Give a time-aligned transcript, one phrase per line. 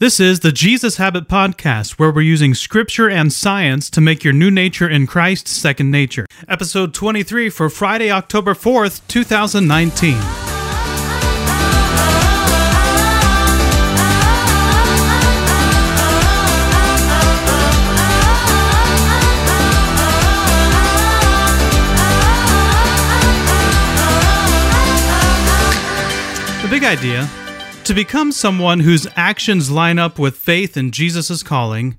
[0.00, 4.32] This is the Jesus Habit Podcast, where we're using scripture and science to make your
[4.32, 6.24] new nature in Christ second nature.
[6.48, 10.16] Episode 23 for Friday, October 4th, 2019.
[26.62, 27.28] The big idea
[27.90, 31.98] to become someone whose actions line up with faith in Jesus' calling,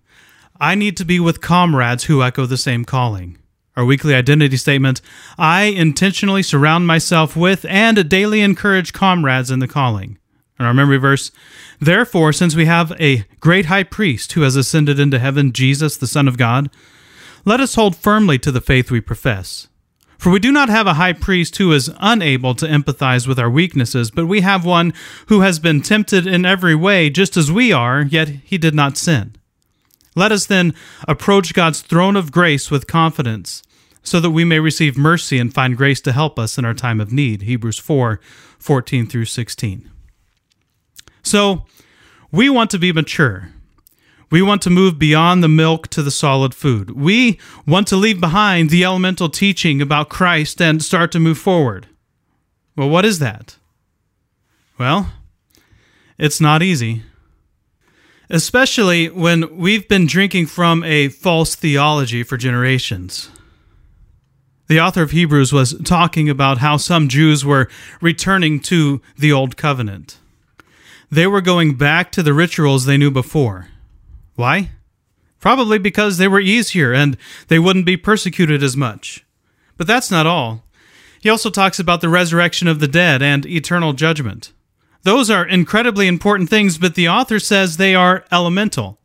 [0.57, 3.37] I need to be with comrades who echo the same calling.
[3.75, 5.01] Our weekly identity statement
[5.37, 10.17] I intentionally surround myself with and daily encourage comrades in the calling.
[10.57, 11.29] And our memory verse
[11.81, 16.07] Therefore, since we have a great high priest who has ascended into heaven, Jesus, the
[16.07, 16.69] Son of God,
[17.43, 19.67] let us hold firmly to the faith we profess.
[20.21, 23.49] For we do not have a high priest who is unable to empathize with our
[23.49, 24.93] weaknesses, but we have one
[25.29, 28.97] who has been tempted in every way, just as we are, yet he did not
[28.97, 29.35] sin.
[30.15, 30.75] Let us then
[31.07, 33.63] approach God's throne of grace with confidence,
[34.03, 37.01] so that we may receive mercy and find grace to help us in our time
[37.01, 37.41] of need.
[37.41, 38.19] Hebrews 4
[38.59, 39.89] 14 through 16.
[41.23, 41.65] So,
[42.31, 43.49] we want to be mature.
[44.31, 46.91] We want to move beyond the milk to the solid food.
[46.91, 47.37] We
[47.67, 51.87] want to leave behind the elemental teaching about Christ and start to move forward.
[52.77, 53.57] Well, what is that?
[54.79, 55.11] Well,
[56.17, 57.03] it's not easy.
[58.29, 63.29] Especially when we've been drinking from a false theology for generations.
[64.69, 67.67] The author of Hebrews was talking about how some Jews were
[67.99, 70.17] returning to the Old Covenant.
[71.11, 73.67] They were going back to the rituals they knew before.
[74.35, 74.71] Why?
[75.39, 77.17] Probably because they were easier and
[77.47, 79.25] they wouldn't be persecuted as much.
[79.77, 80.63] But that's not all.
[81.19, 84.51] He also talks about the resurrection of the dead and eternal judgment.
[85.03, 88.99] Those are incredibly important things, but the author says they are elemental.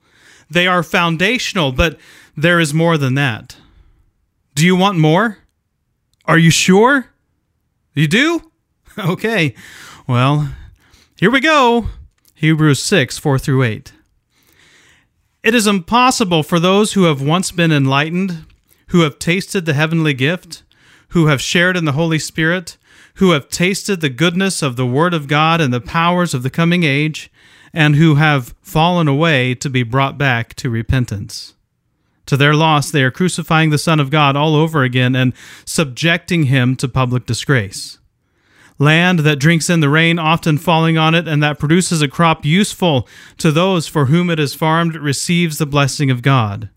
[0.50, 1.98] They are foundational, but
[2.36, 3.56] there is more than that.
[4.54, 5.38] Do you want more?
[6.26, 7.06] Are you sure?
[7.94, 8.40] You do?
[8.98, 9.54] Okay.
[10.06, 10.54] Well,
[11.18, 11.88] here we go.
[12.34, 13.92] Hebrews 6, 4 through 8.
[15.46, 18.46] It is impossible for those who have once been enlightened,
[18.88, 20.64] who have tasted the heavenly gift,
[21.10, 22.76] who have shared in the Holy Spirit,
[23.14, 26.50] who have tasted the goodness of the Word of God and the powers of the
[26.50, 27.30] coming age,
[27.72, 31.54] and who have fallen away to be brought back to repentance.
[32.26, 35.32] To their loss, they are crucifying the Son of God all over again and
[35.64, 38.00] subjecting him to public disgrace
[38.78, 42.44] land that drinks in the rain, often falling on it, and that produces a crop
[42.44, 46.70] useful to those for whom it is farmed, receives the blessing of God.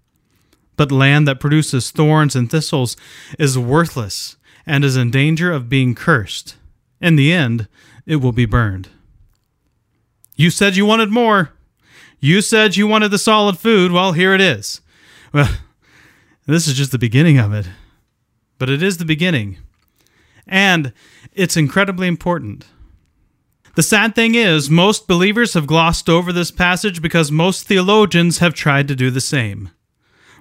[0.78, 2.96] But land that produces thorns and thistles
[3.38, 6.56] is worthless and is in danger of being cursed.
[7.02, 7.68] In the end,
[8.06, 8.90] it will be burned.
[10.36, 11.52] You said you wanted more.
[12.22, 13.92] You said you wanted the solid food.
[13.92, 14.80] Well, here it is.
[15.34, 15.50] Well,
[16.46, 17.68] this is just the beginning of it.
[18.58, 19.58] But it is the beginning.
[20.50, 20.92] And
[21.32, 22.66] it's incredibly important.
[23.76, 28.54] The sad thing is, most believers have glossed over this passage because most theologians have
[28.54, 29.70] tried to do the same.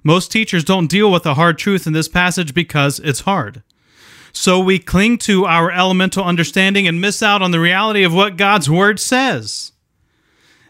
[0.02, 3.62] Most teachers don't deal with the hard truth in this passage because it's hard.
[4.32, 8.36] So we cling to our elemental understanding and miss out on the reality of what
[8.36, 9.72] God's Word says.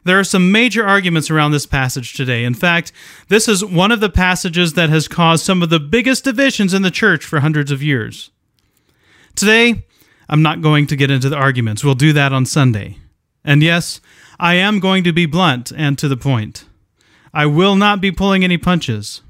[0.05, 2.45] There are some major arguments around this passage today.
[2.45, 2.93] In fact,
[3.29, 6.83] this is one of the passages that has caused some of the biggest divisions in
[6.83, 8.31] the church for hundreds of years.
[9.39, 9.85] Today,
[10.29, 11.85] I'm not going to get into the arguments.
[11.85, 12.99] We'll do that on Sunday.
[13.45, 14.01] And yes,
[14.41, 16.65] I am going to be blunt and to the point.
[17.33, 19.23] I will not be pulling any punches.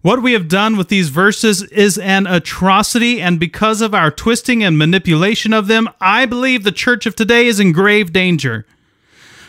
[0.00, 4.62] What we have done with these verses is an atrocity, and because of our twisting
[4.62, 8.64] and manipulation of them, I believe the church of today is in grave danger.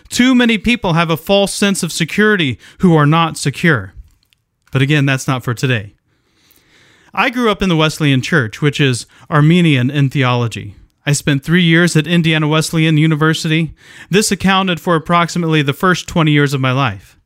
[0.09, 3.93] Too many people have a false sense of security who are not secure.
[4.71, 5.92] But again, that's not for today.
[7.15, 10.75] I grew up in the Wesleyan Church, which is Arminian in theology.
[11.05, 13.75] I spent three years at Indiana Wesleyan University.
[14.09, 17.19] This accounted for approximately the first 20 years of my life.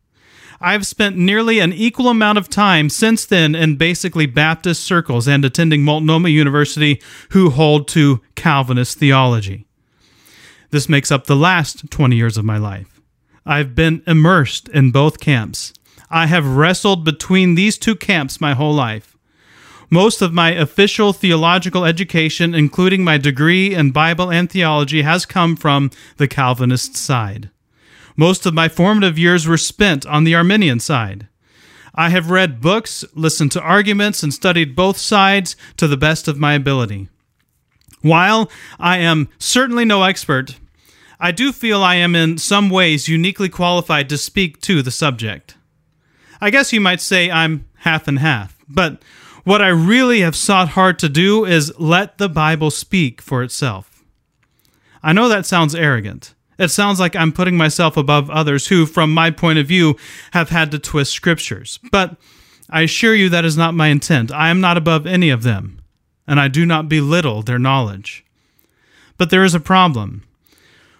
[0.59, 5.45] I've spent nearly an equal amount of time since then in basically Baptist circles and
[5.45, 9.67] attending Multnomah University, who hold to Calvinist theology.
[10.71, 12.99] This makes up the last 20 years of my life.
[13.45, 15.71] I've been immersed in both camps.
[16.09, 19.16] I have wrestled between these two camps my whole life.
[19.89, 25.55] Most of my official theological education, including my degree in Bible and theology, has come
[25.55, 27.49] from the Calvinist side.
[28.17, 31.27] Most of my formative years were spent on the Arminian side.
[31.95, 36.37] I have read books, listened to arguments, and studied both sides to the best of
[36.37, 37.07] my ability.
[38.01, 40.57] While I am certainly no expert,
[41.19, 45.55] I do feel I am in some ways uniquely qualified to speak to the subject.
[46.39, 49.01] I guess you might say I'm half and half, but
[49.47, 54.03] what I really have sought hard to do is let the Bible speak for itself.
[55.01, 56.33] I know that sounds arrogant.
[56.59, 59.95] It sounds like I'm putting myself above others who, from my point of view,
[60.31, 61.79] have had to twist scriptures.
[61.93, 62.17] But
[62.69, 64.33] I assure you that is not my intent.
[64.33, 65.79] I am not above any of them,
[66.27, 68.25] and I do not belittle their knowledge.
[69.15, 70.23] But there is a problem.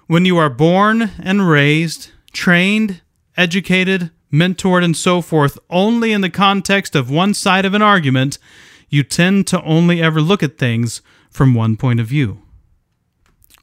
[0.05, 3.01] When you are born and raised, trained,
[3.35, 8.37] educated, mentored, and so forth only in the context of one side of an argument,
[8.89, 12.41] you tend to only ever look at things from one point of view.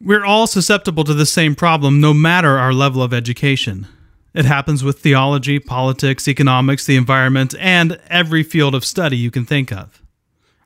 [0.01, 3.87] We're all susceptible to the same problem no matter our level of education.
[4.35, 9.47] It happens with theology, politics, economics, the environment, and every field of study you can
[9.47, 10.03] think of.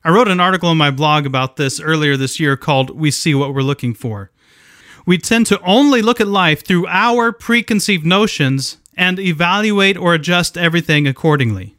[0.03, 3.35] I wrote an article on my blog about this earlier this year called We See
[3.35, 4.31] What We're Looking For
[5.09, 10.57] we tend to only look at life through our preconceived notions and evaluate or adjust
[10.57, 11.77] everything accordingly.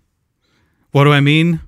[0.91, 1.61] What do I mean?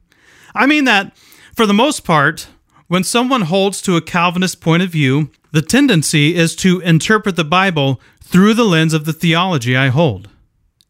[0.54, 1.14] I mean that,
[1.54, 2.48] for the most part,
[2.88, 7.44] when someone holds to a Calvinist point of view, the tendency is to interpret the
[7.44, 10.30] Bible through the lens of the theology I hold.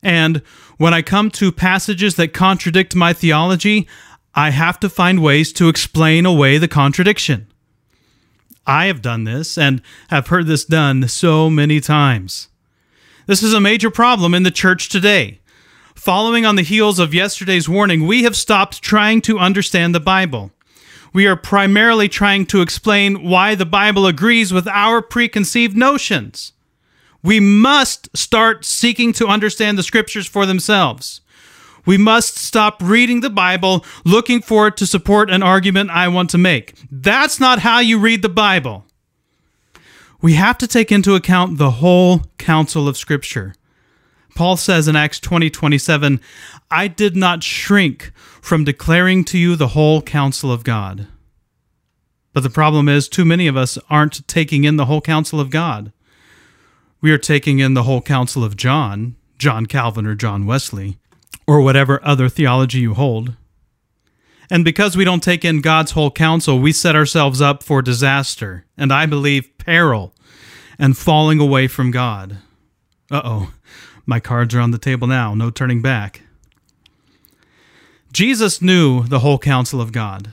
[0.01, 0.43] And
[0.79, 3.89] when I come to passages that contradict my theology,
[4.33, 7.49] I have to find ways to explain away the contradiction.
[8.65, 12.49] I have done this and have heard this done so many times.
[13.27, 15.39] This is a major problem in the church today.
[15.95, 20.51] Following on the heels of yesterday's warning, we have stopped trying to understand the Bible.
[21.13, 26.53] We are primarily trying to explain why the Bible agrees with our preconceived notions.
[27.23, 31.21] We must start seeking to understand the scriptures for themselves.
[31.87, 36.31] We must stop reading the Bible looking for it to support an argument I want
[36.31, 36.75] to make.
[36.91, 38.85] That's not how you read the Bible.
[40.23, 43.57] We have to take into account the whole counsel of Scripture.
[44.37, 46.21] Paul says in Acts 20 27,
[46.71, 51.09] I did not shrink from declaring to you the whole counsel of God.
[52.33, 55.51] But the problem is, too many of us aren't taking in the whole counsel of
[55.51, 55.93] God.
[57.01, 60.99] We are taking in the whole counsel of John, John Calvin or John Wesley
[61.49, 63.35] or whatever other theology you hold.
[64.51, 68.67] And because we don't take in God's whole counsel, we set ourselves up for disaster,
[68.77, 70.15] and I believe peril,
[70.79, 72.39] and falling away from God.
[73.11, 73.55] Uh oh,
[74.05, 76.23] my cards are on the table now, no turning back.
[78.13, 80.33] Jesus knew the whole counsel of God,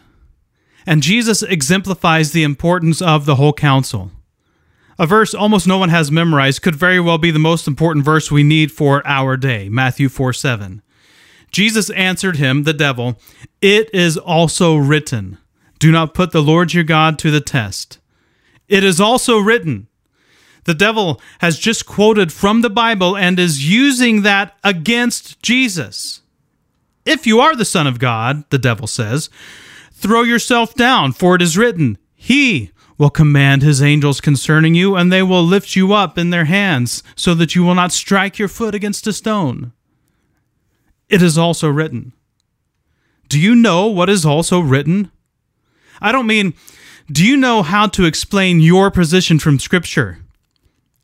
[0.85, 4.11] and Jesus exemplifies the importance of the whole counsel.
[4.97, 8.29] A verse almost no one has memorized could very well be the most important verse
[8.29, 10.81] we need for our day Matthew 4 7.
[11.51, 13.19] Jesus answered him, the devil,
[13.61, 15.37] It is also written,
[15.79, 17.99] Do not put the Lord your God to the test.
[18.67, 19.87] It is also written.
[20.65, 26.21] The devil has just quoted from the Bible and is using that against Jesus.
[27.05, 29.29] If you are the Son of God, the devil says,
[29.91, 35.11] throw yourself down, for it is written, He will command his angels concerning you, and
[35.11, 38.49] they will lift you up in their hands, so that you will not strike your
[38.49, 39.71] foot against a stone
[41.09, 42.13] it is also written.
[43.27, 45.11] Do you know what is also written?
[46.01, 46.53] I don't mean,
[47.11, 50.19] do you know how to explain your position from Scripture?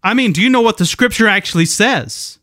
[0.04, 2.40] I mean, do you know what the Scripture actually says?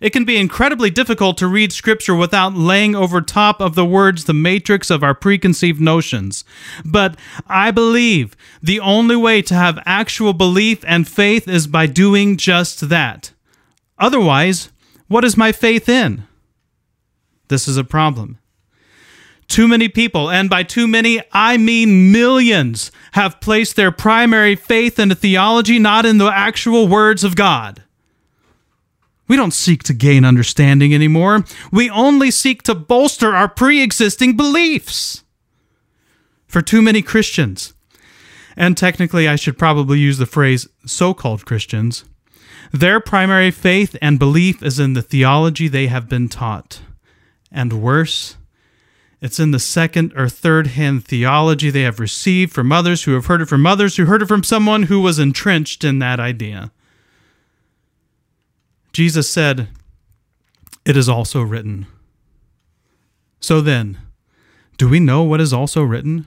[0.00, 4.24] It can be incredibly difficult to read Scripture without laying over top of the words
[4.24, 6.44] the matrix of our preconceived notions.
[6.84, 7.16] But
[7.46, 12.88] I believe the only way to have actual belief and faith is by doing just
[12.88, 13.32] that.
[13.98, 14.70] Otherwise,
[15.08, 16.24] what is my faith in?
[17.48, 18.38] This is a problem.
[19.48, 24.98] Too many people, and by too many, I mean millions, have placed their primary faith
[24.98, 27.82] in a theology not in the actual words of God.
[29.28, 31.44] We don't seek to gain understanding anymore.
[31.70, 35.22] We only seek to bolster our pre existing beliefs.
[36.46, 37.74] For too many Christians,
[38.56, 42.04] and technically I should probably use the phrase so called Christians,
[42.72, 46.80] their primary faith and belief is in the theology they have been taught
[47.54, 48.36] and worse.
[49.22, 53.26] It's in the second or third hand theology they have received from others who have
[53.26, 56.72] heard it from others who heard it from someone who was entrenched in that idea.
[58.92, 59.68] Jesus said,
[60.84, 61.86] It is also written.
[63.40, 63.98] So then,
[64.76, 66.26] do we know what is also written?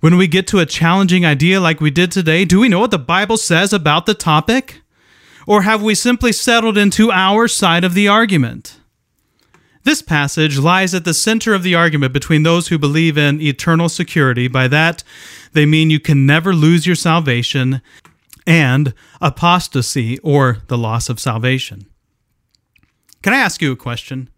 [0.00, 2.90] When we get to a challenging idea like we did today, do we know what
[2.90, 4.80] the Bible says about the topic?
[5.46, 8.80] Or have we simply settled into our side of the argument?
[9.84, 13.88] This passage lies at the center of the argument between those who believe in eternal
[13.88, 14.46] security.
[14.46, 15.02] By that,
[15.52, 17.82] they mean you can never lose your salvation,
[18.46, 21.86] and apostasy or the loss of salvation.
[23.22, 24.28] Can I ask you a question?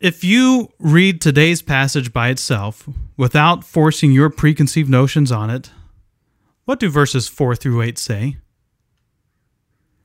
[0.00, 5.70] If you read today's passage by itself without forcing your preconceived notions on it,
[6.64, 8.36] what do verses 4 through 8 say?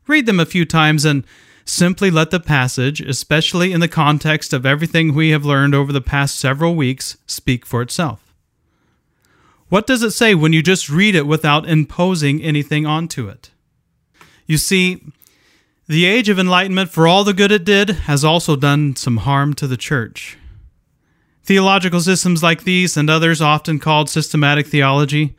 [0.08, 1.26] Read them a few times and
[1.68, 6.02] simply let the passage, especially in the context of everything we have learned over the
[6.02, 8.34] past several weeks, speak for itself.
[9.70, 13.52] What does it say when you just read it without imposing anything onto it?
[14.46, 15.04] You see,
[15.88, 19.54] the age of enlightenment, for all the good it did, has also done some harm
[19.56, 20.38] to the church.
[21.44, 25.36] Theological systems like these and others, often called systematic theology,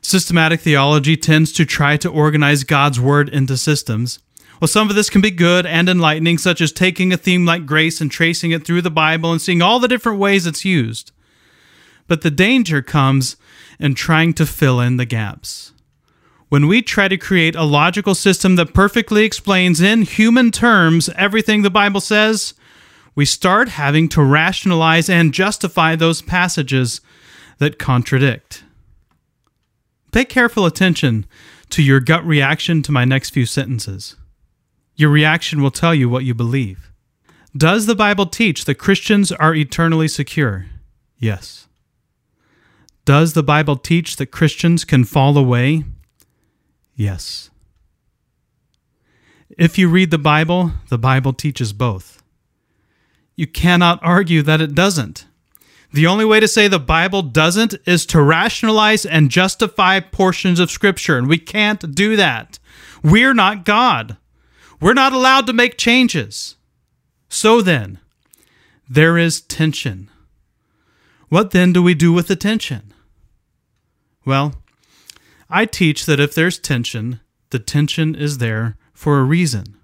[0.00, 4.18] systematic theology tends to try to organize God's word into systems.
[4.60, 7.66] Well, some of this can be good and enlightening, such as taking a theme like
[7.66, 11.12] grace and tracing it through the Bible and seeing all the different ways it's used.
[12.06, 13.36] But the danger comes
[13.78, 15.72] in trying to fill in the gaps.
[16.48, 21.62] When we try to create a logical system that perfectly explains in human terms everything
[21.62, 22.54] the Bible says,
[23.14, 27.00] we start having to rationalize and justify those passages
[27.58, 28.62] that contradict.
[30.12, 31.26] Pay careful attention
[31.70, 34.16] to your gut reaction to my next few sentences.
[34.96, 36.90] Your reaction will tell you what you believe.
[37.56, 40.66] Does the Bible teach that Christians are eternally secure?
[41.18, 41.68] Yes.
[43.04, 45.84] Does the Bible teach that Christians can fall away?
[46.94, 47.50] Yes.
[49.56, 52.22] If you read the Bible, the Bible teaches both.
[53.36, 55.26] You cannot argue that it doesn't.
[55.92, 60.70] The only way to say the Bible doesn't is to rationalize and justify portions of
[60.70, 62.58] Scripture, and we can't do that.
[63.02, 64.16] We're not God.
[64.80, 66.56] We're not allowed to make changes.
[67.28, 67.98] So then,
[68.88, 70.10] there is tension.
[71.28, 72.94] What then do we do with the tension?
[74.24, 74.54] Well,
[75.48, 79.76] I teach that if there's tension, the tension is there for a reason.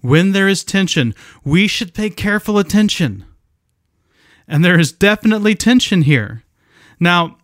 [0.00, 3.24] When there is tension, we should pay careful attention.
[4.46, 6.44] And there is definitely tension here.
[7.00, 7.38] Now,